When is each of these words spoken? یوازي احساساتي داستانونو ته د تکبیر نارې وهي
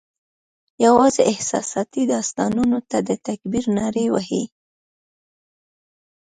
یوازي 0.85 1.21
احساساتي 1.31 2.03
داستانونو 2.13 2.79
ته 2.89 2.97
د 3.07 3.09
تکبیر 3.27 3.65
نارې 3.77 4.05
وهي 4.13 4.43